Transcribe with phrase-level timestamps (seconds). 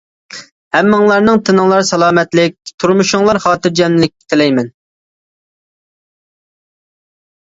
[0.75, 4.71] ھەممىڭلارنىڭ تىنىڭلار سالامەتلىك، تۇرمۇشۇڭلار خاتىرجەملىك تىلەيمەن.